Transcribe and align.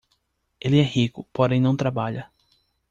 Ele 0.59 0.79
é 0.79 0.83
rico, 0.83 1.27
porém 1.31 1.61
não 1.61 1.77
trabalha. 1.77 2.31